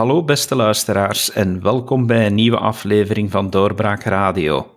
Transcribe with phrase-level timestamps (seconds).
[0.00, 4.76] Hallo beste luisteraars en welkom bij een nieuwe aflevering van Doorbraak Radio.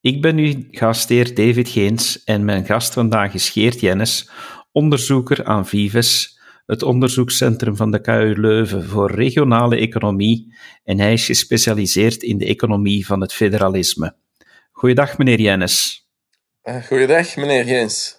[0.00, 4.30] Ik ben uw gastheer David Geens en mijn gast vandaag is Geert Jennis,
[4.72, 10.54] onderzoeker aan Vives, het onderzoekscentrum van de KU Leuven voor regionale economie
[10.84, 14.16] en hij is gespecialiseerd in de economie van het federalisme.
[14.72, 16.06] Goeiedag meneer Jennis.
[16.62, 18.16] Uh, goeiedag meneer Geens.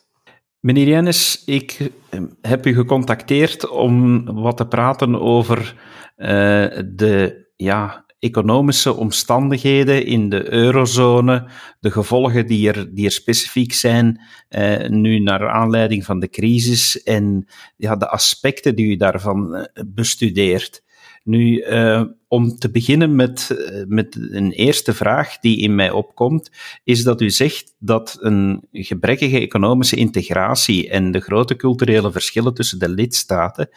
[0.60, 1.78] Meneer Jennis, ik
[2.10, 5.76] eh, heb u gecontacteerd om wat te praten over
[6.20, 14.22] de ja, economische omstandigheden in de eurozone, de gevolgen die er, die er specifiek zijn
[14.50, 17.48] uh, nu naar aanleiding van de crisis en
[17.78, 20.88] ja, de aspecten die u daarvan bestudeert.
[21.24, 23.56] Nu, uh, om te beginnen met,
[23.88, 26.52] met een eerste vraag die in mij opkomt,
[26.84, 32.80] is dat u zegt dat een gebrekkige economische integratie en de grote culturele verschillen tussen
[32.80, 33.70] de lidstaten,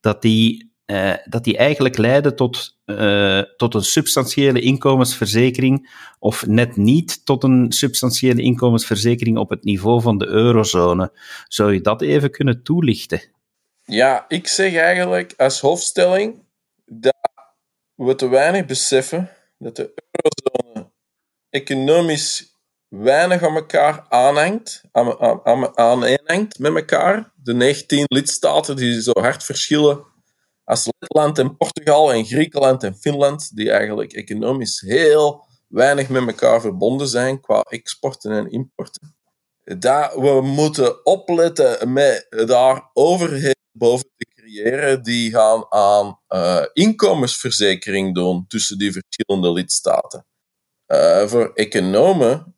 [0.00, 6.76] dat die uh, dat die eigenlijk leiden tot, uh, tot een substantiële inkomensverzekering, of net
[6.76, 11.12] niet tot een substantiële inkomensverzekering op het niveau van de eurozone.
[11.48, 13.22] Zou je dat even kunnen toelichten?
[13.84, 16.34] Ja, ik zeg eigenlijk als hoofdstelling
[16.84, 17.16] dat
[17.94, 20.90] we te weinig beseffen dat de eurozone
[21.50, 22.56] economisch
[22.88, 27.32] weinig aan elkaar aanhangt, aan, aan, aaneenhangt met elkaar.
[27.42, 30.04] De 19 lidstaten die zo hard verschillen
[30.68, 36.60] als Letland en Portugal en Griekenland en Finland, die eigenlijk economisch heel weinig met elkaar
[36.60, 39.16] verbonden zijn qua exporten en importen.
[39.64, 48.14] Dat we moeten opletten met daar overheden boven te creëren die gaan aan uh, inkomensverzekering
[48.14, 50.26] doen tussen die verschillende lidstaten.
[50.86, 52.56] Uh, voor economen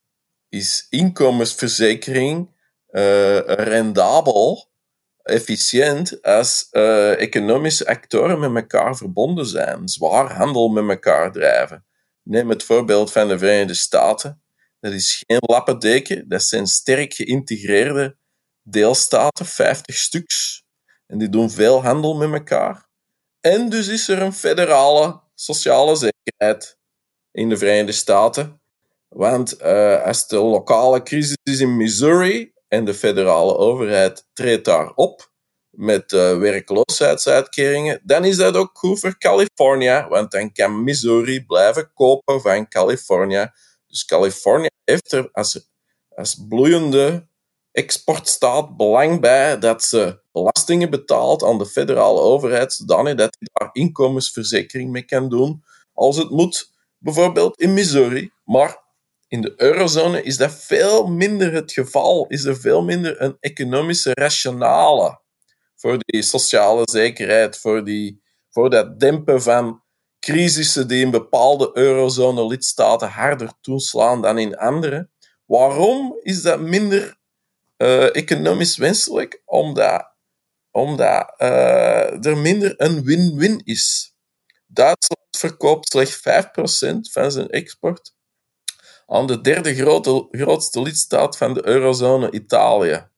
[0.49, 2.59] is inkomensverzekering
[2.91, 4.70] uh, rendabel
[5.23, 11.85] efficiënt als uh, economische actoren met elkaar verbonden zijn, zwaar handel met elkaar drijven.
[12.23, 14.43] Neem het voorbeeld van de Verenigde Staten.
[14.81, 18.17] Dat is geen lappendeken, dat zijn sterk geïntegreerde
[18.63, 20.65] deelstaten, 50 stuks.
[21.07, 22.89] En die doen veel handel met elkaar.
[23.41, 26.79] En dus is er een federale sociale zekerheid
[27.33, 28.61] in de Verenigde Staten.
[29.09, 34.93] Want uh, als de lokale crisis is in Missouri en de federale overheid treedt daar
[34.95, 35.31] op
[35.71, 41.93] met uh, werkloosheidsuitkeringen, dan is dat ook goed voor Californië, want dan kan Missouri blijven
[41.95, 43.51] kopen van Californië.
[43.87, 45.69] Dus Californië heeft er als,
[46.09, 47.29] als bloeiende
[47.73, 53.71] exportstaat belang bij dat ze belastingen betaalt aan de federale overheid, zodanig dat hij daar
[53.73, 58.33] inkomensverzekering mee kan doen als het moet, bijvoorbeeld in Missouri.
[58.45, 58.80] Maar
[59.31, 62.27] in de eurozone is dat veel minder het geval.
[62.29, 65.21] Is er veel minder een economische rationale
[65.77, 69.83] voor die sociale zekerheid, voor, die, voor dat dempen van
[70.19, 75.09] crisissen die in bepaalde eurozone-lidstaten harder toeslaan dan in andere.
[75.47, 77.19] Waarom is dat minder
[77.77, 79.43] uh, economisch wenselijk?
[79.45, 80.13] Omdat,
[80.71, 84.15] omdat uh, er minder een win-win is.
[84.67, 88.19] Duitsland verkoopt slechts 5% van zijn export
[89.11, 89.75] aan de derde
[90.31, 93.09] grootste lidstaat van de eurozone, Italië.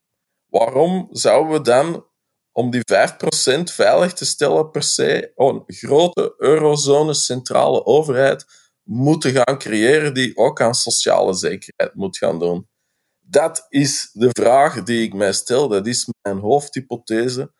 [0.46, 2.06] Waarom zouden we dan,
[2.52, 8.44] om die 5% veilig te stellen, per se een grote eurozone centrale overheid
[8.82, 12.68] moeten gaan creëren die ook aan sociale zekerheid moet gaan doen?
[13.20, 15.68] Dat is de vraag die ik mij stel.
[15.68, 17.52] Dat is mijn hoofdhypothese.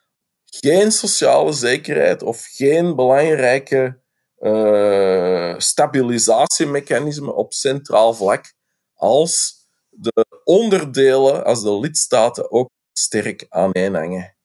[0.44, 4.01] Geen sociale zekerheid of geen belangrijke
[4.42, 8.54] uh, stabilisatiemechanismen op centraal vlak
[8.94, 14.36] als de onderdelen, als de lidstaten ook sterk aaneenhangen.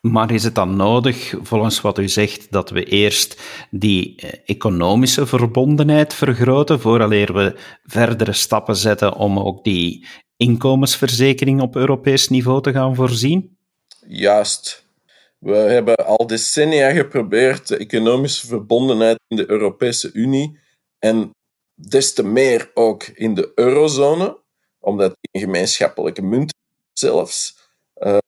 [0.00, 5.26] Maar is het dan nodig, volgens wat u zegt, dat we eerst die eh, economische
[5.26, 10.06] verbondenheid vergroten, vooraleer we verdere stappen zetten om ook die
[10.36, 13.58] inkomensverzekering op Europees niveau te gaan voorzien?
[14.06, 14.85] Juist.
[15.46, 20.58] We hebben al decennia geprobeerd de economische verbondenheid in de Europese Unie
[20.98, 21.30] en
[21.74, 24.42] des te meer ook in de eurozone,
[24.78, 26.54] omdat een gemeenschappelijke munt
[26.92, 27.58] zelfs,
[27.96, 28.18] uh,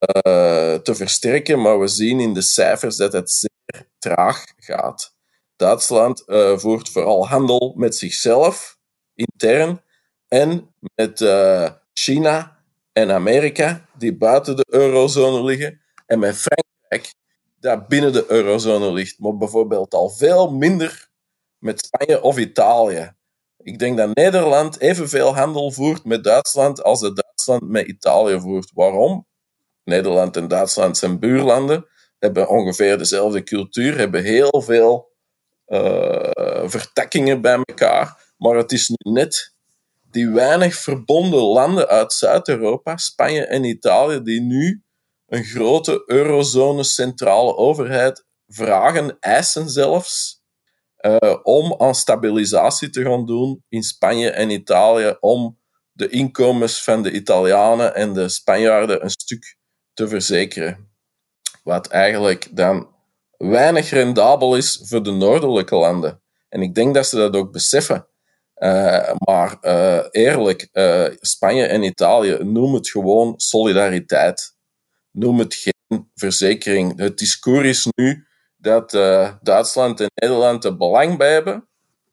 [0.73, 1.61] te versterken.
[1.61, 5.15] Maar we zien in de cijfers dat het zeer traag gaat.
[5.55, 8.77] Duitsland uh, voert vooral handel met zichzelf,
[9.13, 9.81] intern,
[10.27, 16.67] en met uh, China en Amerika, die buiten de eurozone liggen, en met Frankrijk
[17.59, 21.09] dat binnen de eurozone ligt, maar bijvoorbeeld al veel minder
[21.57, 23.13] met Spanje of Italië.
[23.57, 28.71] Ik denk dat Nederland evenveel handel voert met Duitsland als dat Duitsland met Italië voert.
[28.73, 29.27] Waarom?
[29.83, 31.85] Nederland en Duitsland zijn buurlanden,
[32.19, 35.11] hebben ongeveer dezelfde cultuur, hebben heel veel
[35.67, 36.29] uh,
[36.65, 38.33] vertakkingen bij elkaar.
[38.37, 39.53] Maar het is nu net
[40.11, 44.83] die weinig verbonden landen uit Zuid-Europa, Spanje en Italië, die nu
[45.29, 50.43] een grote eurozone centrale overheid vragen, eisen zelfs,
[51.01, 55.57] uh, om aan stabilisatie te gaan doen in Spanje en Italië, om
[55.91, 59.57] de inkomens van de Italianen en de Spanjaarden een stuk
[59.93, 60.89] te verzekeren.
[61.63, 62.89] Wat eigenlijk dan
[63.37, 66.21] weinig rendabel is voor de noordelijke landen.
[66.49, 68.07] En ik denk dat ze dat ook beseffen.
[68.55, 70.69] Uh, maar uh, eerlijk,
[71.19, 74.57] Spanje en Italië, noem het gewoon solidariteit.
[75.19, 76.97] Noem het geen verzekering.
[76.99, 78.27] Het discours is nu
[78.57, 78.91] dat
[79.41, 81.67] Duitsland en Nederland er belang bij hebben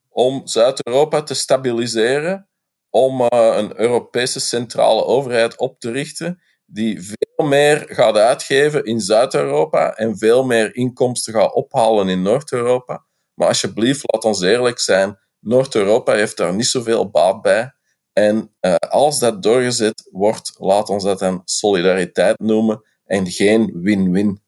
[0.08, 2.48] om Zuid-Europa te stabiliseren,
[2.90, 9.94] om een Europese centrale overheid op te richten die veel meer gaat uitgeven in Zuid-Europa
[9.94, 13.04] en veel meer inkomsten gaat ophalen in Noord-Europa.
[13.34, 17.74] Maar alsjeblieft, laat ons eerlijk zijn, Noord-Europa heeft daar niet zoveel baat bij.
[18.12, 24.40] En uh, als dat doorgezet wordt, laat ons dat dan solidariteit noemen en geen win-win.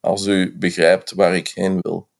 [0.00, 2.10] Als u begrijpt waar ik heen wil.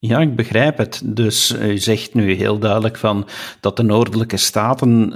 [0.00, 1.02] Ja, ik begrijp het.
[1.04, 3.28] Dus u zegt nu heel duidelijk van
[3.60, 5.14] dat de noordelijke staten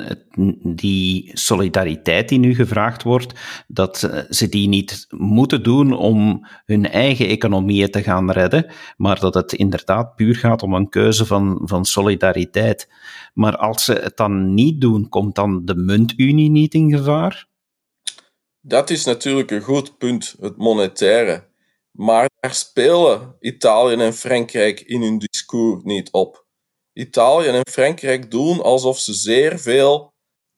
[0.65, 6.89] die solidariteit die nu gevraagd wordt, dat eh, ze die niet moeten doen om hun
[6.89, 8.67] eigen economieën te gaan redden,
[8.97, 12.89] maar dat het inderdaad puur gaat om een keuze van, van solidariteit.
[13.35, 17.50] Maar als ze het dan niet doen, komt dan de muntunie niet in gevaar?
[18.64, 21.50] Dat is natuurlijk een goed punt, het monetaire.
[21.91, 26.47] Maar daar spelen Italië en Frankrijk in hun discours niet op.
[26.93, 30.14] Italië en Frankrijk doen alsof ze zeer veel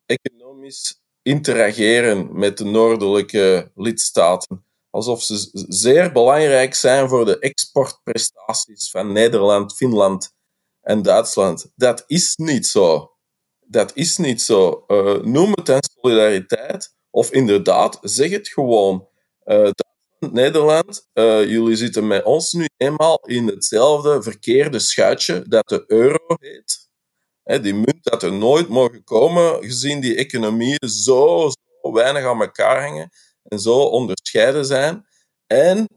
[0.07, 4.67] economisch interageren met de noordelijke lidstaten.
[4.91, 10.33] Alsof ze zeer belangrijk zijn voor de exportprestaties van Nederland, Finland
[10.81, 11.73] en Duitsland.
[11.77, 13.13] Dat is niet zo.
[13.67, 14.85] Dat is niet zo.
[14.89, 19.09] Uh, noem het dan solidariteit, of inderdaad, zeg het gewoon.
[19.45, 19.71] Uh,
[20.19, 26.37] Nederland, uh, jullie zitten met ons nu eenmaal in hetzelfde verkeerde schuitje dat de euro
[26.41, 26.91] heet.
[27.63, 31.51] die munt dat er nooit mogen komen, gezien die economieën zo,
[31.83, 33.11] zo weinig aan elkaar hangen
[33.43, 35.07] en zo onderscheiden zijn.
[35.47, 35.89] En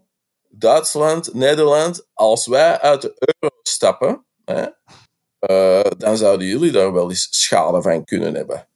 [0.50, 7.28] Duitsland, Nederland, als wij uit de euro stappen, uh, dan zouden jullie daar wel eens
[7.30, 8.68] schade van kunnen hebben.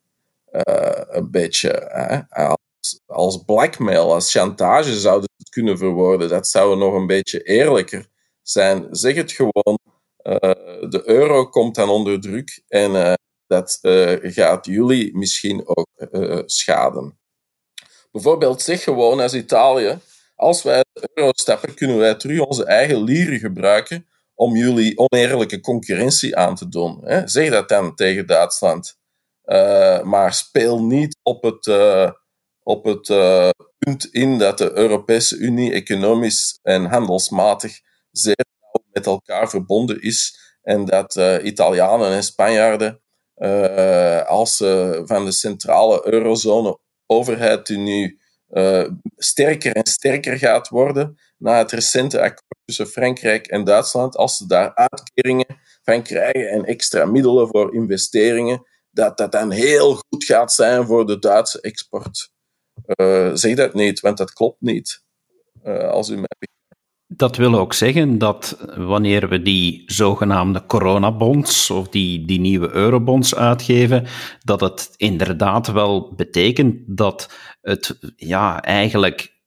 [0.52, 1.90] Uh, een beetje.
[1.90, 2.50] Hè
[3.06, 6.30] als blackmail, als chantage zouden het kunnen verwoorden.
[6.30, 8.08] Dat zou nog een beetje eerlijker
[8.42, 8.88] zijn.
[8.92, 9.80] Zeg het gewoon.
[10.24, 10.36] Uh,
[10.90, 13.14] de euro komt dan onder druk en uh,
[13.48, 13.80] dat
[14.22, 15.88] gaat jullie misschien ook
[16.46, 17.20] schaden.
[18.12, 20.00] Bijvoorbeeld zeg gewoon als Italië,
[20.36, 25.60] als wij de euro stappen, kunnen wij terug onze eigen lieren gebruiken om jullie oneerlijke
[25.60, 27.02] concurrentie aan te doen.
[27.26, 29.00] Zeg dat dan tegen Duitsland.
[30.04, 31.68] Maar speel niet op het
[32.64, 37.80] op het uh, punt in dat de Europese Unie economisch en handelsmatig
[38.12, 43.02] zeer nauw met elkaar verbonden is en dat Italianen en Spanjaarden,
[44.28, 48.20] als ze van de centrale eurozone overheid die nu
[49.16, 54.48] sterker en sterker gaat worden na het recente akkoord tussen Frankrijk en Duitsland, als ze
[54.48, 60.54] daar uitkeringen van krijgen en extra middelen voor investeringen, dat dat dan heel goed gaat
[60.54, 62.30] zijn voor de Duitse export.
[62.86, 65.04] Uh, zeg dat niet, want dat klopt niet.
[65.64, 66.24] Uh, als u
[67.16, 73.36] dat wil ook zeggen dat wanneer we die zogenaamde coronabonds of die, die nieuwe eurobonds
[73.36, 74.06] uitgeven,
[74.40, 79.40] dat het inderdaad wel betekent dat het ja, eigenlijk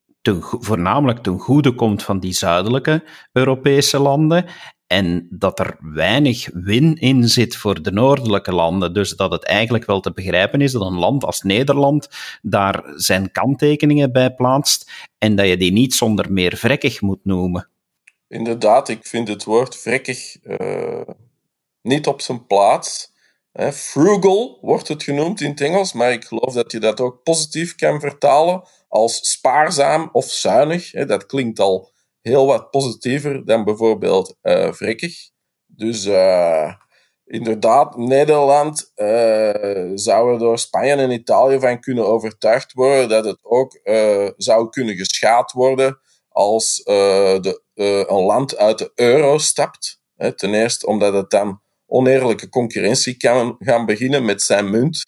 [0.59, 4.45] voornamelijk ten goede komt van die zuidelijke Europese landen
[4.87, 8.93] en dat er weinig win in zit voor de noordelijke landen.
[8.93, 12.09] Dus dat het eigenlijk wel te begrijpen is dat een land als Nederland
[12.41, 17.69] daar zijn kanttekeningen bij plaatst en dat je die niet zonder meer vrekkig moet noemen.
[18.27, 21.01] Inderdaad, ik vind het woord vrekkig uh,
[21.81, 23.13] niet op zijn plaats.
[23.71, 27.75] frugal wordt het genoemd in het Engels, maar ik geloof dat je dat ook positief
[27.75, 30.91] kan vertalen als spaarzaam of zuinig.
[30.91, 31.93] dat klinkt al
[32.27, 35.29] heel wat positiever dan bijvoorbeeld uh, vrekkig.
[35.65, 36.73] Dus uh,
[37.25, 43.39] inderdaad, Nederland uh, zou er door Spanje en Italië van kunnen overtuigd worden dat het
[43.41, 43.79] ook
[44.37, 47.61] zou kunnen geschaad worden als de,
[48.07, 50.01] een land uit de euro stapt.
[50.35, 55.03] ten eerste omdat het dan oneerlijke concurrentie kan gaan beginnen met zijn munt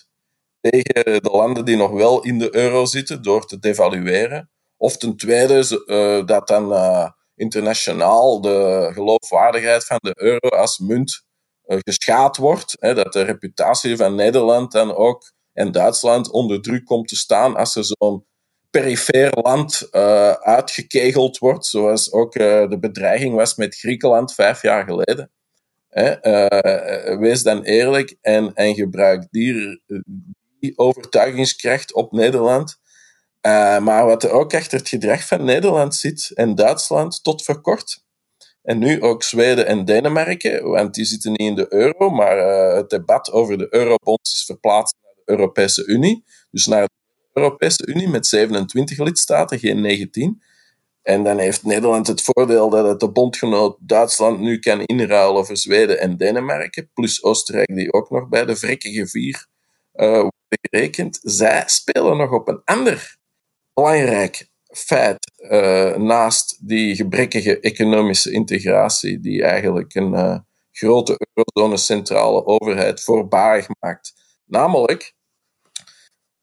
[0.59, 5.15] tegen de landen die nog wel in de euro zitten door te devalueren Of ten
[5.15, 11.23] tweede uh, dat dan uh, internationaal de geloofwaardigheid van de euro als munt
[11.65, 12.75] uh, geschaad wordt.
[12.79, 17.55] Hè, dat de reputatie van Nederland dan ook en Duitsland onder druk komt te staan
[17.55, 18.25] als er zo'n
[18.69, 19.87] perifeer land
[20.41, 25.31] uitgekegeld wordt, zoals ook de bedreiging was met Griekenland vijf jaar geleden.
[25.87, 26.15] Hè,
[27.19, 29.81] wees dan eerlijk en, en gebruik die
[30.75, 32.79] overtuigingskracht op Nederland
[33.47, 37.61] uh, maar wat er ook achter het gedrag van Nederland zit en Duitsland tot voor
[37.61, 38.05] kort,
[38.67, 42.75] en nu ook Zweden en Denemarken, want die zitten niet in de euro, maar uh,
[42.75, 46.23] het debat over de eurobonds is verplaatst naar de Europese Unie.
[46.51, 46.89] Dus naar de
[47.33, 50.41] Europese Unie met 27 lidstaten, geen 19.
[51.01, 55.57] En dan heeft Nederland het voordeel dat het de bondgenoot Duitsland nu kan inruilen voor
[55.57, 59.47] Zweden en Denemarken, plus Oostenrijk, die ook nog bij de vrekkige vier
[59.93, 61.19] uh, worden gerekend.
[61.21, 63.16] Zij spelen nog op een ander
[63.77, 70.37] belangrijk feit uh, naast die gebrekkige economische integratie, die eigenlijk een uh,
[70.71, 74.13] grote eurozone-centrale overheid voorbarig maakt.
[74.45, 75.13] Namelijk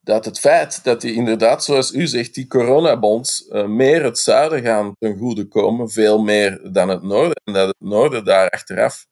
[0.00, 4.62] dat het feit dat die inderdaad, zoals u zegt, die coronabonds uh, meer het zuiden
[4.62, 9.06] gaan ten goede komen, veel meer dan het noorden, en dat het noorden daar achteraf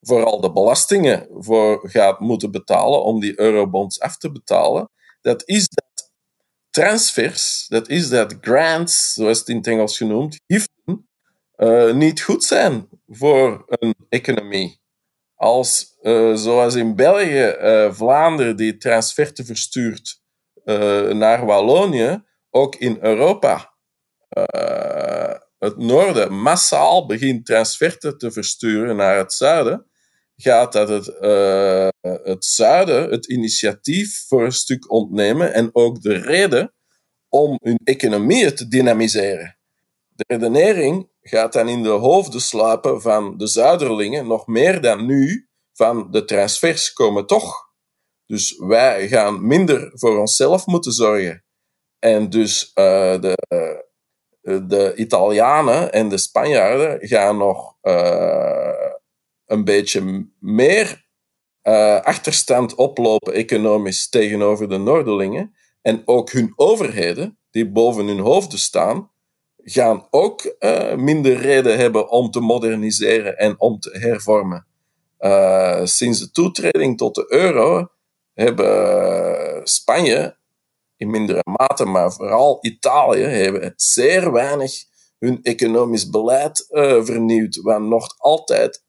[0.00, 4.90] vooral de belastingen voor gaat moeten betalen om die eurobonds af te betalen,
[5.20, 5.68] dat is
[6.74, 11.08] transfers, dat is dat grants, zoals het in het Engels genoemd, giften,
[11.56, 14.80] uh, niet goed zijn voor een economie.
[15.34, 20.22] Als, uh, zoals in België, uh, Vlaanderen die transferten verstuurt
[21.12, 23.72] naar Wallonië, ook in Europa
[25.58, 29.86] het noorden massaal begint transferten te versturen naar het zuiden,
[30.36, 36.14] gaat dat het, uh, het zuiden het initiatief voor een stuk ontnemen en ook de
[36.14, 36.74] reden
[37.28, 39.58] om hun economieën te dynamiseren.
[40.08, 45.48] De redenering gaat dan in de hoofden sluipen van de zuiderlingen, nog meer dan nu,
[45.72, 47.72] van de transfers komen toch.
[48.26, 51.44] Dus wij gaan minder voor onszelf moeten zorgen.
[51.98, 53.38] En dus uh, de,
[54.42, 57.76] uh, de Italianen en de Spanjaarden gaan nog
[59.46, 61.04] een beetje meer
[61.62, 65.54] uh, achterstand oplopen economisch tegenover de Noorderlingen.
[65.82, 69.10] En ook hun overheden, die boven hun hoofden staan,
[69.56, 74.66] gaan ook uh, minder reden hebben om te moderniseren en om te hervormen.
[75.18, 77.88] Uh, sinds de toetreding tot de euro
[78.34, 80.36] hebben Spanje
[80.96, 84.72] in mindere mate, maar vooral Italië, hebben zeer weinig
[85.18, 86.66] hun economisch beleid
[87.02, 88.82] vernieuwd, wat nog altijd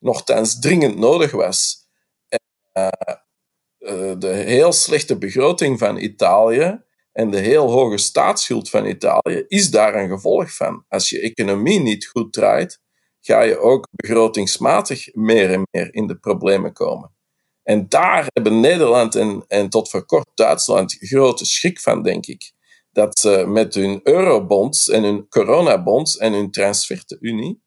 [0.00, 1.88] nogthans dringend nodig was.
[2.28, 2.40] En,
[2.82, 9.70] uh, de heel slechte begroting van Italië en de heel hoge staatsschuld van Italië is
[9.70, 10.84] daar een gevolg van.
[10.88, 12.80] Als je economie niet goed draait,
[13.20, 17.14] ga je ook begrotingsmatig meer en meer in de problemen komen.
[17.62, 22.52] En daar hebben Nederland en, en tot voor kort Duitsland grote schrik van, denk ik.
[22.92, 27.62] Dat ze met hun eurobonds en hun coronabonds en hun transferunie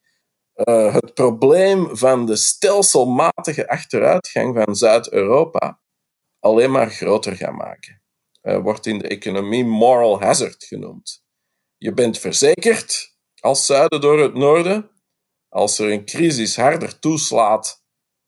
[0.69, 5.81] uh, het probleem van de stelselmatige achteruitgang van Zuid-Europa
[6.39, 8.01] alleen maar groter gaan maken.
[8.41, 11.23] Uh, wordt in de economie moral hazard genoemd.
[11.77, 14.91] Je bent verzekerd als zuiden door het noorden.
[15.49, 17.83] Als er een crisis harder toeslaat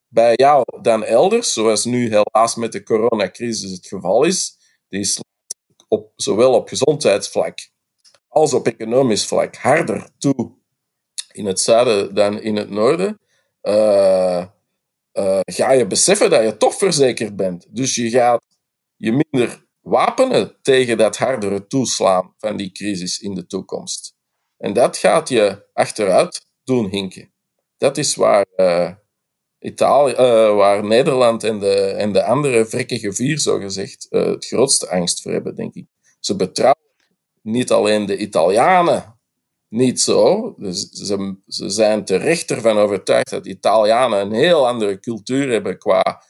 [0.07, 5.57] bij jou dan elders, zoals nu helaas met de coronacrisis het geval is, die slaat
[5.87, 7.57] op, zowel op gezondheidsvlak
[8.27, 10.57] als op economisch vlak harder toe
[11.35, 13.19] in het zuiden dan in het noorden.
[13.61, 14.45] Uh,
[15.13, 17.65] uh, ga je beseffen dat je toch verzekerd bent.
[17.69, 18.43] Dus je gaat
[18.95, 24.13] je minder wapenen tegen dat hardere toeslaan van die crisis in de toekomst.
[24.57, 27.33] En dat gaat je achteruit doen hinken.
[27.77, 28.91] Dat is waar, uh,
[29.59, 30.13] Italië,
[30.53, 35.55] waar Nederland en de, en de andere vrekkige vier, zogezegd, het grootste angst voor hebben,
[35.55, 35.85] denk ik.
[36.19, 36.83] Ze betrouwen
[37.41, 39.14] niet alleen de Italianen
[39.75, 40.53] niet zo.
[40.57, 46.23] Dus ze, ze zijn terecht ervan overtuigd dat Italianen een heel andere cultuur hebben qua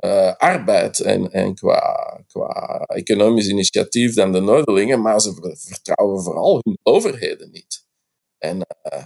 [0.00, 6.60] uh, arbeid en, en qua, qua economisch initiatief dan de Noorderlingen, maar ze vertrouwen vooral
[6.62, 7.86] hun overheden niet.
[8.38, 9.04] En uh,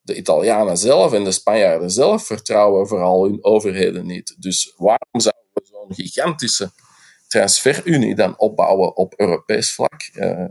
[0.00, 4.36] de Italianen zelf en de Spanjaarden zelf vertrouwen vooral hun overheden niet.
[4.38, 6.70] Dus waarom zouden we zo'n gigantische
[7.28, 10.10] transferunie dan opbouwen op Europees vlak?
[10.14, 10.44] Uh,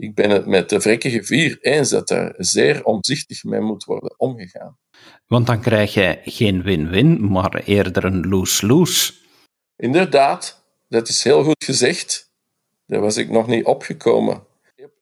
[0.00, 4.18] ik ben het met de vrekkige vier eens dat er zeer omzichtig mee moet worden
[4.18, 4.78] omgegaan.
[5.26, 9.12] Want dan krijg je geen win-win, maar eerder een lose-lose.
[9.76, 12.30] Inderdaad, dat is heel goed gezegd.
[12.86, 14.46] Daar was ik nog niet opgekomen.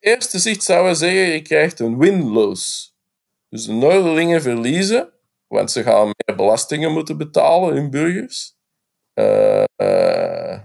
[0.00, 2.88] eerste zicht zouden we zeggen, je krijgt een win-lose.
[3.48, 5.12] Dus de Noorderlingen verliezen,
[5.46, 8.56] want ze gaan meer belastingen moeten betalen, hun burgers.
[9.14, 10.58] Uh, uh,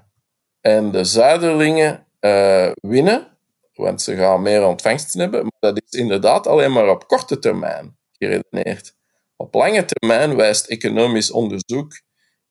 [0.61, 3.32] en de Zuiderlingen uh, winnen,
[3.73, 5.41] want ze gaan meer ontvangsten hebben.
[5.41, 8.95] Maar dat is inderdaad alleen maar op korte termijn geredeneerd.
[9.35, 12.01] Op lange termijn wijst economisch onderzoek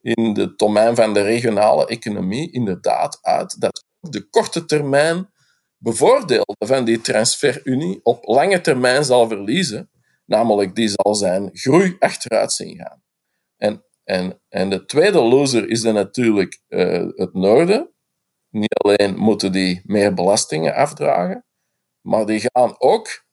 [0.01, 5.31] in het domein van de regionale economie inderdaad uit dat de korte termijn
[5.77, 9.91] bevoordeelde van die transferunie op lange termijn zal verliezen.
[10.27, 13.03] Namelijk, die zal zijn groei achteruit zien gaan.
[13.57, 17.92] En, en, en de tweede loser is dan natuurlijk uh, het noorden.
[18.53, 21.45] Niet alleen moeten die meer belastingen afdragen,
[22.01, 23.25] maar die gaan ook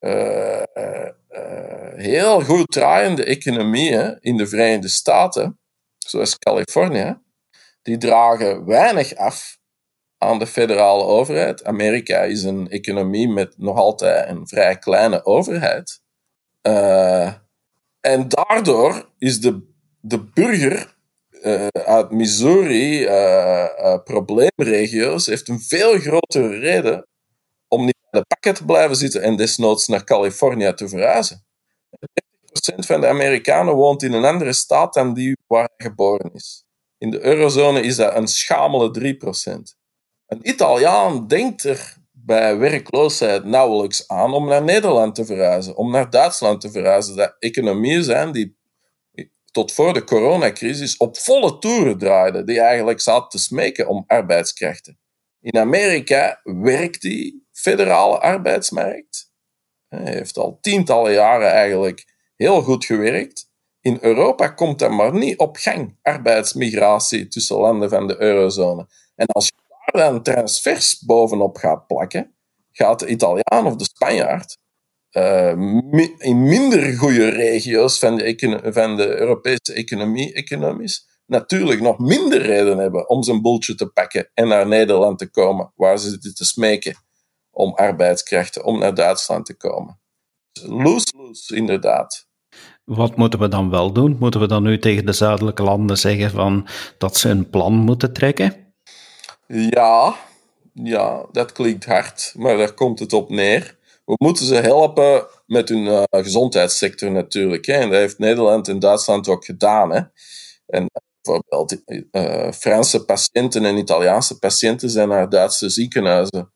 [0.00, 1.08] uh, uh,
[1.94, 5.60] heel goed draaiende economieën in de Verenigde Staten,
[5.98, 7.20] zoals Californië,
[7.82, 9.58] die dragen weinig af
[10.18, 11.64] aan de federale overheid.
[11.64, 16.00] Amerika is een economie met nog altijd een vrij kleine overheid.
[18.00, 20.97] En daardoor is de, de burger
[21.42, 27.06] uh, uit Missouri, uh, probleemregio's, heeft een veel grotere reden
[27.68, 31.44] om niet bij de pakken te blijven zitten en desnoods naar Californië te verhuizen.
[31.98, 36.64] 30% van de Amerikanen woont in een andere staat dan die waar hij geboren is.
[36.98, 39.76] In de eurozone is dat een schamele 3%.
[40.26, 46.10] Een Italiaan denkt er bij werkloosheid nauwelijks aan om naar Nederland te verhuizen, om naar
[46.10, 47.16] Duitsland te verhuizen.
[47.16, 48.57] Dat economieën zijn die
[49.58, 54.98] tot voor de coronacrisis op volle toeren draaiden, die eigenlijk zaten te smeken om arbeidskrachten.
[55.40, 59.32] In Amerika werkt die federale arbeidsmarkt.
[59.88, 62.04] Hij heeft al tientallen jaren eigenlijk
[62.36, 63.50] heel goed gewerkt.
[63.80, 68.86] In Europa komt dat maar niet op gang, arbeidsmigratie tussen landen van de eurozone.
[69.14, 69.52] En als je
[69.92, 72.34] daar dan transfers bovenop gaat plakken,
[72.72, 74.58] gaat de Italiaan of de Spanjaard
[75.12, 75.48] uh,
[76.18, 82.78] in minder goede regio's van de, van de Europese economie, economisch, natuurlijk nog minder reden
[82.78, 86.44] hebben om zijn boeltje te pakken en naar Nederland te komen, waar ze zitten te
[86.44, 86.96] smeken
[87.50, 90.00] om arbeidskrachten, om naar Duitsland te komen.
[90.62, 92.26] Loose-loose, inderdaad.
[92.84, 94.16] Wat moeten we dan wel doen?
[94.20, 96.68] Moeten we dan nu tegen de zuidelijke landen zeggen van
[96.98, 98.74] dat ze een plan moeten trekken?
[99.46, 100.16] Ja,
[100.72, 103.77] ja, dat klinkt hard, maar daar komt het op neer.
[104.08, 107.66] We moeten ze helpen met hun uh, gezondheidssector natuurlijk.
[107.66, 107.72] Hè.
[107.72, 109.92] En dat heeft Nederland en Duitsland ook gedaan.
[109.92, 110.00] Hè.
[110.66, 110.86] En
[111.20, 116.52] bijvoorbeeld uh, Franse patiënten en Italiaanse patiënten zijn naar Duitse ziekenhuizen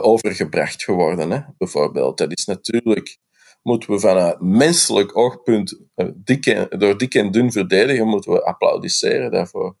[0.00, 1.30] overgebracht geworden.
[1.30, 1.40] Hè.
[1.58, 2.18] Bijvoorbeeld.
[2.18, 3.18] Dat is natuurlijk,
[3.62, 5.80] moeten we vanuit menselijk oogpunt
[6.68, 9.76] door dik en dun verdedigen, moeten we applaudisseren daarvoor.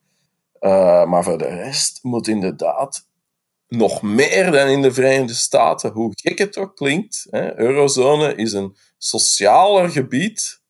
[1.08, 3.06] Maar voor de rest moet inderdaad
[3.68, 7.26] nog meer dan in de Verenigde Staten, hoe gek het ook klinkt.
[7.30, 10.62] Hè, Eurozone is een socialer gebied.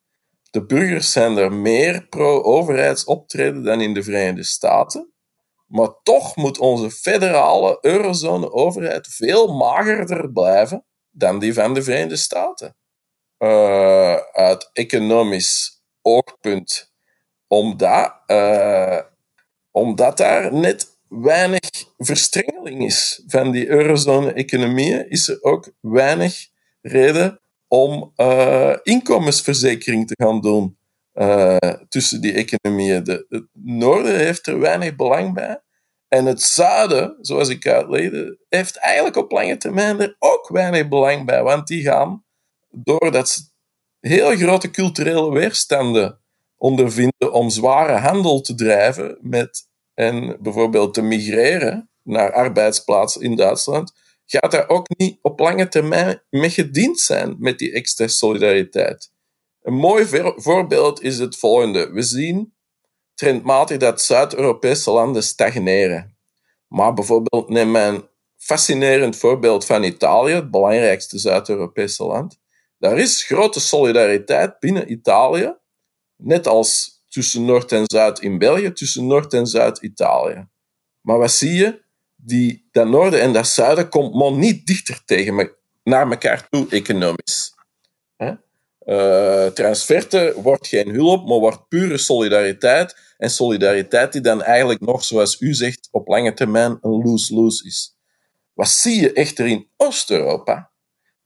[0.51, 5.13] De burgers zijn er meer pro-overheidsoptreden dan in de Verenigde Staten.
[5.67, 12.75] Maar toch moet onze federale eurozone-overheid veel magerder blijven dan die van de Verenigde Staten.
[13.37, 16.93] Uh, uit economisch oogpunt.
[17.47, 18.13] Omdat,
[19.71, 26.47] omdat daar net weinig verstrengeling is van die eurozone-economieën, is er ook weinig
[26.81, 30.77] reden om uh, inkomensverzekering te gaan doen
[31.13, 31.57] uh,
[31.89, 33.03] tussen die economieën.
[33.03, 35.61] De, het noorden heeft er weinig belang bij.
[36.07, 41.25] En het zuiden, zoals ik uitlegde, heeft eigenlijk op lange termijn er ook weinig belang
[41.25, 41.43] bij.
[41.43, 42.23] Want die gaan,
[42.69, 43.41] doordat ze
[43.99, 46.19] heel grote culturele weerstanden
[46.57, 49.68] ondervinden om zware handel te drijven met
[49.99, 53.93] en bijvoorbeeld te migreren naar arbeidsplaatsen in Duitsland,
[54.25, 59.11] gaat daar ook niet op lange termijn mee gediend zijn met die extra solidariteit.
[59.61, 61.91] Een mooi voorbeeld is het volgende.
[61.91, 62.53] We zien
[63.13, 66.17] trendmatig dat Zuid-Europese landen stagneren.
[66.67, 68.07] Maar bijvoorbeeld neem een
[68.37, 72.39] fascinerend voorbeeld van Italië, het belangrijkste Zuid-Europese land.
[72.77, 75.55] Daar is grote solidariteit binnen Italië,
[76.15, 80.47] net als tussen Noord en Zuid in België, tussen Noord en Zuid Italië.
[81.01, 81.81] Maar wat zie je?
[82.15, 86.67] Die, dat noorden en dat zuiden komt maar niet dichter tegen me, naar elkaar toe
[86.69, 87.57] economisch.
[88.89, 92.95] Uh, transferte wordt geen hulp, maar wordt pure solidariteit.
[93.17, 97.97] En solidariteit die dan eigenlijk nog, zoals u zegt, op lange termijn een lose-lose is.
[98.53, 100.71] Wat zie je echter in Oost-Europa?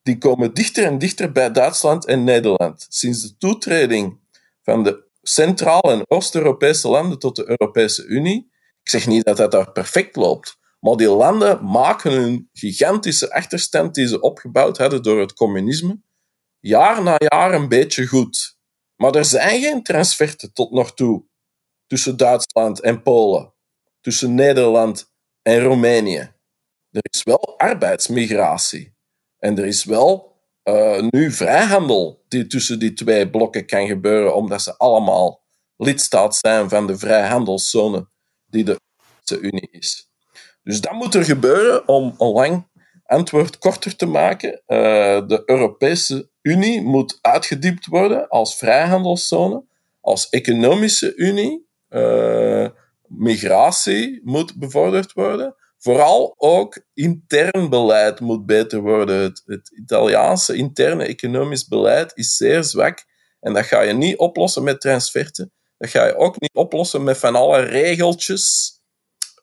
[0.02, 2.86] Die komen dichter en dichter bij Duitsland en Nederland.
[2.89, 4.19] Sinds de toetreding
[4.62, 8.51] van de Centraal- en Oost-Europese landen tot de Europese Unie.
[8.81, 13.95] Ik zeg niet dat dat daar perfect loopt, Maar die landen maken hun gigantische achterstand
[13.95, 16.01] die ze opgebouwd hadden door het communisme,
[16.59, 18.57] jaar na jaar een beetje goed.
[18.95, 21.25] Maar er zijn geen transferten tot nog toe
[21.88, 23.53] tussen Duitsland en Polen,
[24.01, 26.31] tussen Nederland en Roemenië.
[26.91, 28.95] Er is wel arbeidsmigratie.
[29.38, 30.33] En er is wel
[30.63, 35.41] uh, nu vrijhandel die tussen die twee blokken kan gebeuren, omdat ze allemaal
[35.78, 38.08] lidstaat zijn van de vrijhandelszone
[38.45, 40.10] die de Europese Unie is.
[40.63, 42.67] Dus dat moet er gebeuren om een lang
[43.06, 44.52] antwoord korter te maken.
[44.52, 49.63] Uh, de Europese Unie moet uitgediept worden als vrijhandelszone,
[50.02, 51.67] als economische Unie.
[51.89, 52.67] Uh,
[53.08, 55.56] migratie moet bevorderd worden.
[55.84, 59.34] Vooral ook intern beleid moet beter worden.
[59.46, 63.06] Het, Italiaanse interne economisch beleid is zeer zwak.
[63.39, 65.52] En dat ga je niet oplossen met transferten.
[65.78, 68.72] Dat ga je ook niet oplossen met van alle regeltjes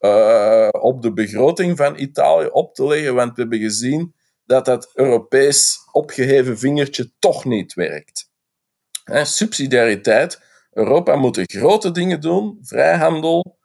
[0.01, 3.15] uh, op de begroting van Italië op te leggen.
[3.15, 8.31] Want we hebben gezien dat dat Europees opgeheven vingertje toch niet werkt.
[9.23, 10.41] Subsidiariteit.
[10.71, 12.59] Europa moet grote dingen doen.
[12.63, 13.59] Vrijhandel,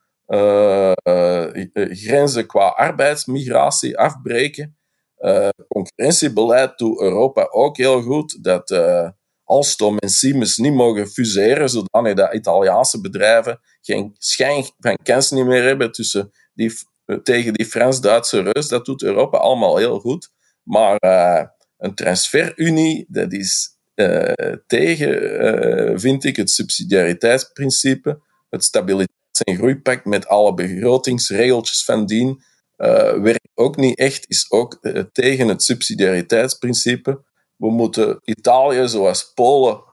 [1.90, 4.78] grenzen qua arbeidsmigratie afbreken.
[5.68, 8.44] concurrentiebeleid doet Europa ook heel goed.
[8.44, 8.80] Dat
[9.44, 15.46] Alstom en Siemens niet mogen fuseren, zodanig dat Italiaanse bedrijven geen schijn van kans niet
[15.46, 16.74] meer hebben tussen die,
[17.24, 18.68] tegen die Frans-Duitse reus.
[18.68, 20.30] Dat doet Europa allemaal heel goed.
[20.64, 20.98] Maar
[21.78, 23.78] een transferunie, dat is
[24.68, 32.44] tegen, vind ik, het subsidiariteitsprincipe, het stabiliteits- en groeipact met alle begrotingsregeltjes van dien
[32.78, 37.22] uh, werkt ook niet echt, is ook uh, tegen het subsidiariteitsprincipe.
[37.56, 39.84] We moeten Italië, zoals Polen,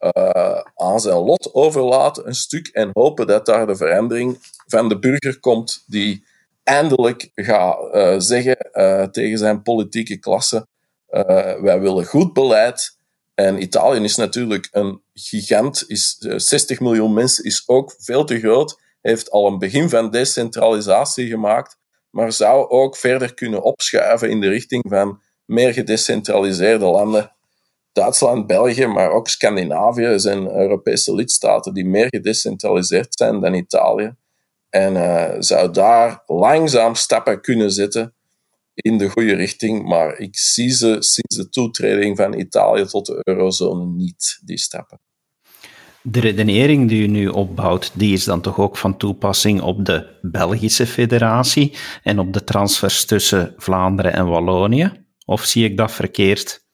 [0.00, 4.98] uh, aan zijn lot overlaten, een stuk, en hopen dat daar de verandering van de
[4.98, 6.24] burger komt die
[6.62, 8.56] eindelijk gaat zeggen
[9.12, 10.66] tegen zijn politieke klasse:
[11.60, 12.98] wij willen goed beleid
[13.46, 18.38] en Italië is natuurlijk een gigant, is 60 eh, miljoen mensen, is ook veel te
[18.38, 21.78] groot, heeft al een begin van decentralisatie gemaakt,
[22.10, 27.32] maar zou ook verder kunnen opschuiven in de richting van meer gedecentraliseerde landen.
[27.92, 34.14] Duitsland, België, maar ook Scandinavië zijn Europese lidstaten die meer gedecentraliseerd zijn dan Italië.
[34.70, 38.14] En uh, zou daar langzaam stappen kunnen zetten
[38.80, 43.20] in de goede richting, maar ik zie ze sinds de toetreding van Italië tot de
[43.22, 45.00] eurozone niet, die stappen.
[46.02, 50.18] De redenering die u nu opbouwt, die is dan toch ook van toepassing op de
[50.22, 55.06] Belgische federatie en op de transfers tussen Vlaanderen en Wallonië?
[55.24, 56.64] Of zie ik dat verkeerd?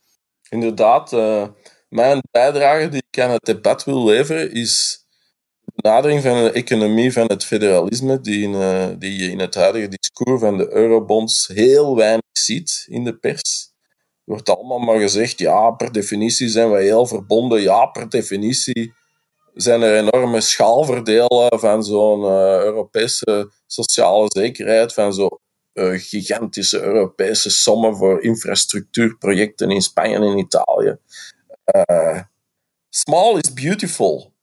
[0.49, 1.47] Inderdaad, uh,
[1.89, 5.06] mijn bijdrage die ik aan het debat wil leveren is
[5.77, 10.41] benadering van de economie van het federalisme, die, uh, die je in het huidige discours
[10.41, 13.75] van de eurobonds heel weinig ziet in de pers.
[14.25, 17.61] Er wordt allemaal maar gezegd, ja, per definitie zijn wij heel verbonden.
[17.61, 18.95] Ja, per definitie
[19.55, 25.39] zijn er enorme schaalverdelen van zo'n uh, Europese sociale zekerheid, van zo'n
[25.75, 30.97] uh, gigantische Europese sommen voor infrastructuurprojecten in Spanje en Italië.
[32.91, 34.35] small is beautiful.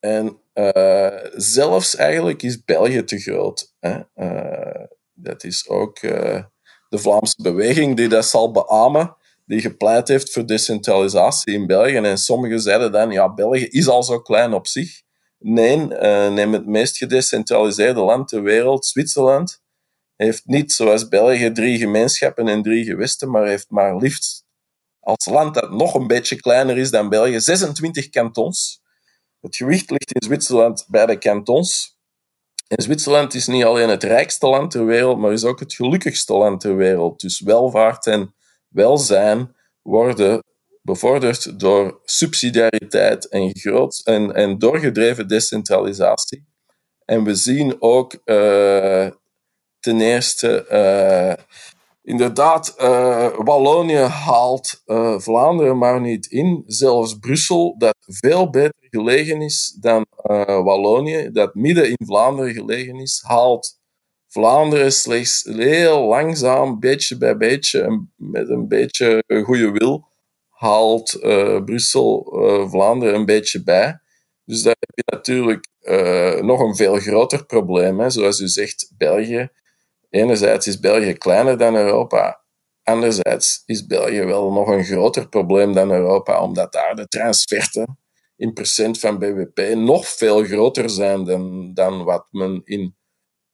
[0.00, 3.74] En uh, zelfs eigenlijk is België te groot.
[3.80, 3.98] Hè?
[4.16, 6.42] Uh, dat is ook uh,
[6.88, 11.96] de Vlaamse beweging die dat zal beamen, die gepleit heeft voor decentralisatie in België.
[11.96, 15.02] En sommigen zeiden dan, ja, België is al zo klein op zich.
[15.38, 15.76] Nee,
[16.30, 19.62] neem het meest gedecentraliseerde land ter wereld, Zwitserland,
[20.16, 24.46] heeft niet zoals België drie gemeenschappen en drie gewesten, maar heeft maar liefst
[25.00, 28.80] als land dat nog een beetje kleiner is dan België, 26 kantons
[29.40, 31.96] het gewicht ligt in Zwitserland bij de cantons.
[32.68, 36.32] En Zwitserland is niet alleen het rijkste land ter wereld, maar is ook het gelukkigste
[36.32, 37.20] land ter wereld.
[37.20, 38.34] Dus welvaart en
[38.68, 40.42] welzijn worden
[40.82, 46.46] bevorderd door subsidiariteit en, groot, en, en doorgedreven decentralisatie.
[47.04, 49.10] En we zien ook uh,
[49.80, 51.44] ten eerste uh,
[52.08, 56.62] Inderdaad, uh, Wallonië haalt uh, Vlaanderen maar niet in.
[56.66, 62.96] Zelfs Brussel, dat veel beter gelegen is dan uh, Wallonië, dat midden in Vlaanderen gelegen
[62.96, 63.80] is, haalt
[64.28, 70.08] Vlaanderen slechts heel langzaam, beetje bij beetje, met een beetje goede wil,
[70.48, 71.18] haalt
[71.64, 72.26] Brussel
[72.70, 74.00] Vlaanderen een beetje bij.
[74.44, 75.68] Dus daar heb je natuurlijk
[76.44, 78.00] nog een veel groter probleem.
[78.00, 78.10] Hè.
[78.10, 79.50] Zoals u zegt, België
[80.10, 82.44] enerzijds is België kleiner dan Europa,
[82.82, 87.98] anderzijds is België wel nog een groter probleem dan Europa, omdat daar de transferten
[88.38, 92.96] in procent van BBP nog veel groter zijn dan, dan wat men in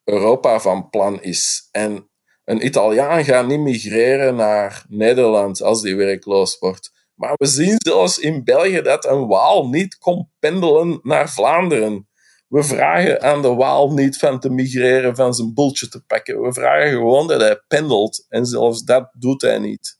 [0.04, 1.68] Europa van plan is.
[1.70, 2.08] En
[2.44, 6.92] een Italiaan gaat niet migreren naar Nederland als die werkloos wordt.
[7.14, 12.08] Maar we zien zelfs in België dat een Waal niet komt pendelen naar Vlaanderen.
[12.46, 16.40] We vragen aan de Waal niet van te migreren, van zijn boeltje te pakken.
[16.40, 18.26] We vragen gewoon dat hij pendelt.
[18.28, 19.98] En zelfs dat doet hij niet.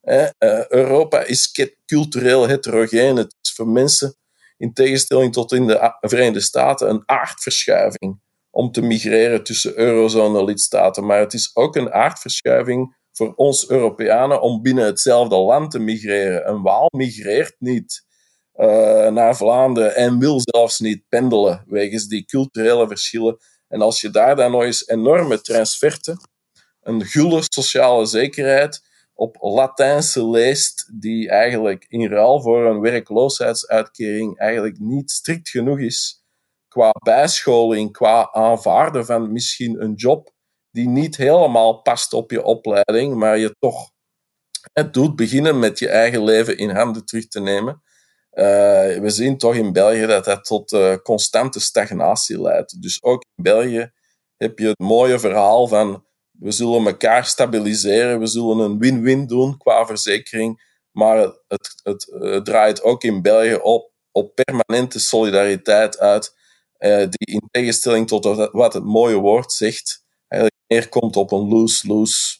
[0.00, 3.16] Eh, Europa is cultureel heterogeen.
[3.16, 4.16] Het is voor mensen,
[4.56, 8.20] in tegenstelling tot in de Verenigde Staten, een aardverschuiving
[8.50, 11.06] om te migreren tussen eurozone-lidstaten.
[11.06, 16.48] Maar het is ook een aardverschuiving voor ons Europeanen om binnen hetzelfde land te migreren.
[16.48, 18.06] Een Waal migreert niet
[18.58, 23.38] uh, naar Vlaanderen en wil zelfs niet pendelen wegens die culturele verschillen.
[23.68, 26.20] En als je daar dan nog eens enorme transferten,
[26.80, 34.78] een gulle sociale zekerheid op Latijnse leest, die eigenlijk in ruil voor een werkloosheidsuitkering eigenlijk
[34.78, 36.18] niet strikt genoeg is
[36.68, 40.32] qua bijscholing, qua aanvaarden van misschien een job
[40.70, 43.90] die niet helemaal past op je opleiding, maar je toch
[44.72, 47.82] het doet beginnen met je eigen leven in handen terug te nemen.
[48.38, 48.44] Uh,
[49.00, 52.82] we zien toch in België dat dat tot uh, constante stagnatie leidt.
[52.82, 53.92] Dus ook in België
[54.36, 59.56] heb je het mooie verhaal van we zullen elkaar stabiliseren, we zullen een win-win doen
[59.56, 61.40] qua verzekering, maar het,
[61.82, 66.34] het, het, draait ook in België op, op permanente solidariteit uit,
[66.78, 72.38] die in tegenstelling tot wat het mooie woord zegt, eigenlijk neerkomt op een lose-lose.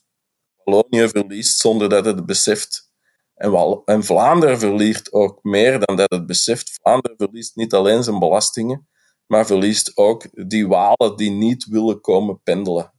[0.64, 2.87] Wallonië verliest zonder dat het beseft.
[3.38, 6.78] En, en Vlaanderen verliest ook meer dan dat het beseft.
[6.82, 8.88] Vlaanderen verliest niet alleen zijn belastingen,
[9.26, 12.92] maar verliest ook die walen die niet willen komen pendelen.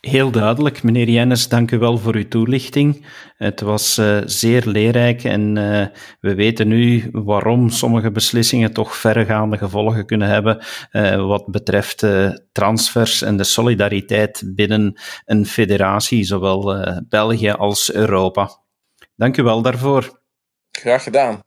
[0.00, 3.06] Heel duidelijk, meneer Jennis, dank u wel voor uw toelichting.
[3.36, 5.86] Het was uh, zeer leerrijk en uh,
[6.20, 12.06] we weten nu waarom sommige beslissingen toch verregaande gevolgen kunnen hebben uh, wat betreft
[12.52, 18.50] transfers en de solidariteit binnen een federatie, zowel België als Europa.
[19.20, 20.20] Dank u wel daarvoor.
[20.70, 21.40] Graag gedaan.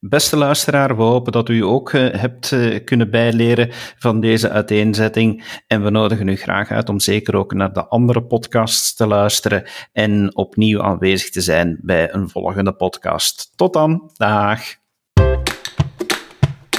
[0.00, 5.44] Beste luisteraar, we hopen dat u ook uh, hebt uh, kunnen bijleren van deze uiteenzetting.
[5.66, 9.64] En we nodigen u graag uit om zeker ook naar de andere podcasts te luisteren
[9.92, 13.52] en opnieuw aanwezig te zijn bij een volgende podcast.
[13.56, 14.60] Tot dan, dag.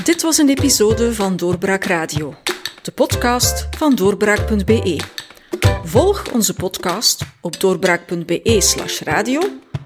[0.03, 2.33] Dit was een episode van Doorbraak Radio,
[2.81, 4.99] de podcast van doorbraak.be.
[5.83, 9.41] Volg onze podcast op doorbraak.be/radio